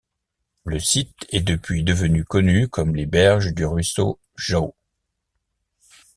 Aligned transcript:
Le 0.63 0.79
site 0.79 1.27
est 1.29 1.43
depuis 1.43 1.83
devenu 1.83 2.25
connu 2.25 2.67
comme 2.67 2.95
les 2.95 3.05
berges 3.05 3.53
du 3.53 3.67
ruisseau 3.67 4.19
Jaú. 4.35 4.73